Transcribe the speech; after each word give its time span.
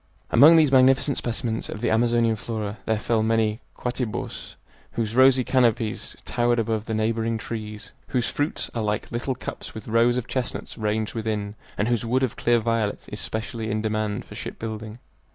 Among 0.31 0.55
these 0.55 0.71
magnificent 0.71 1.19
specimens 1.19 1.69
of 1.69 1.79
the 1.79 1.91
Amazonian 1.91 2.35
flora 2.35 2.79
there 2.87 2.97
fell 2.97 3.21
many 3.21 3.59
"quatibos" 3.75 4.55
whose 4.93 5.15
rosy 5.15 5.43
canopies 5.43 6.15
towered 6.25 6.57
above 6.57 6.85
the 6.85 6.95
neighboring 6.95 7.37
trees, 7.37 7.91
whose 8.07 8.27
fruits 8.27 8.71
are 8.73 8.81
like 8.81 9.11
little 9.11 9.35
cups 9.35 9.75
with 9.75 9.87
rows 9.87 10.17
of 10.17 10.25
chestnuts 10.25 10.75
ranged 10.75 11.13
within, 11.13 11.53
and 11.77 11.87
whose 11.87 12.03
wood 12.03 12.23
of 12.23 12.35
clear 12.35 12.57
violet 12.57 13.07
is 13.11 13.19
specially 13.19 13.69
in 13.69 13.83
demand 13.83 14.25
for 14.25 14.33
ship 14.33 14.57
building. 14.57 14.97